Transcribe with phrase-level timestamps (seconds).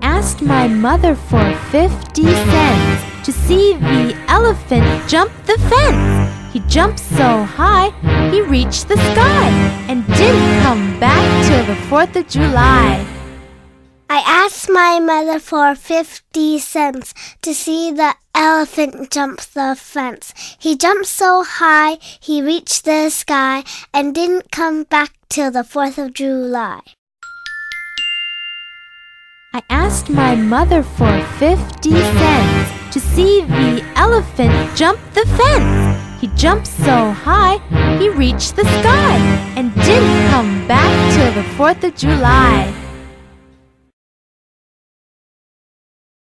[0.00, 6.52] asked my mother for 50 cents to see the elephant jump the fence.
[6.52, 7.90] He jumped so high,
[8.30, 9.48] he reached the sky
[9.88, 13.06] and didn't come back till the 4th of July.
[14.10, 20.34] I asked my mother for 50 cents to see the elephant jump the fence.
[20.58, 23.64] He jumped so high, he reached the sky
[23.94, 26.80] and didn't come back till the 4th of July.
[29.54, 36.22] I asked my mother for 50 cents to see the elephant jump the fence.
[36.22, 37.58] He jumped so high,
[37.98, 39.16] he reached the sky
[39.54, 42.81] and didn't come back till the 4th of July.